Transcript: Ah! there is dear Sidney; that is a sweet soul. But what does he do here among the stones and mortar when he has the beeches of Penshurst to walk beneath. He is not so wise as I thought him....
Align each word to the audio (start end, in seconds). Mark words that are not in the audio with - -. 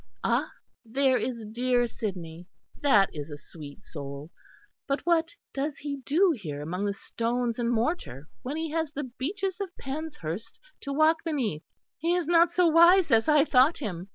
Ah! 0.23 0.49
there 0.83 1.19
is 1.19 1.45
dear 1.51 1.85
Sidney; 1.85 2.47
that 2.81 3.11
is 3.13 3.29
a 3.29 3.37
sweet 3.37 3.83
soul. 3.83 4.31
But 4.87 5.01
what 5.05 5.35
does 5.53 5.77
he 5.77 5.97
do 5.97 6.31
here 6.35 6.59
among 6.59 6.85
the 6.85 6.93
stones 6.93 7.59
and 7.59 7.69
mortar 7.69 8.27
when 8.41 8.57
he 8.57 8.71
has 8.71 8.91
the 8.93 9.03
beeches 9.19 9.59
of 9.61 9.69
Penshurst 9.79 10.57
to 10.79 10.91
walk 10.91 11.17
beneath. 11.23 11.61
He 11.99 12.15
is 12.15 12.27
not 12.27 12.51
so 12.51 12.67
wise 12.67 13.11
as 13.11 13.27
I 13.29 13.45
thought 13.45 13.77
him.... 13.77 14.07